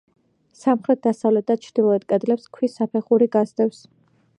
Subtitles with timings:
[0.59, 3.89] სამხრეთ, დასავლეთ და ჩრდილოეთ კედლებს ქვის საფეხური გასდევს.